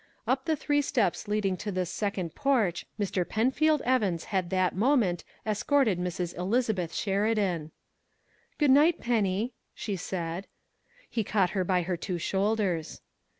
[0.25, 3.21] Up the three steps leading to this second porch Mr.
[3.23, 7.69] Penfield Evans had that moment escorted Miss Elizabeth Sheridan.
[8.57, 10.47] "Good night, Penny," she said.
[11.07, 13.01] He caught her by her two shoulders.